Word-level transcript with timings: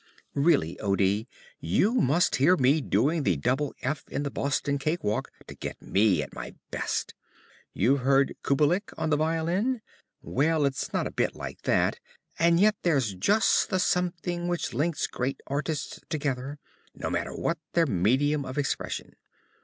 _)Really, 0.33 0.79
O. 0.79 0.95
D., 0.95 1.27
you 1.59 1.93
must 1.93 2.37
hear 2.37 2.57
me 2.57 2.81
doing 2.81 3.21
the 3.21 3.35
double 3.37 3.75
F 3.83 4.03
in 4.09 4.23
the 4.23 4.31
Boston 4.31 4.79
Cake 4.79 5.03
Walk 5.03 5.29
to 5.45 5.53
get 5.53 5.79
me 5.79 6.23
at 6.23 6.33
my 6.33 6.55
best. 6.71 7.13
You've 7.71 7.99
heard 7.99 8.35
Kubelik 8.41 8.91
on 8.97 9.11
the 9.11 9.15
violin? 9.17 9.83
Well, 10.23 10.65
it's 10.65 10.91
not 10.91 11.05
a 11.05 11.11
bit 11.11 11.35
like 11.35 11.61
that, 11.65 11.99
and 12.39 12.59
yet 12.59 12.77
there's 12.81 13.13
just 13.13 13.69
the 13.69 13.77
something 13.77 14.47
which 14.47 14.73
links 14.73 15.05
great 15.05 15.39
artists 15.45 15.99
together, 16.09 16.57
no 16.95 17.11
matter 17.11 17.35
what 17.35 17.59
their 17.73 17.85
medium 17.85 18.43
of 18.43 18.57
expression. 18.57 19.13